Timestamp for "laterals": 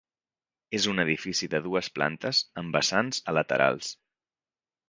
3.41-3.93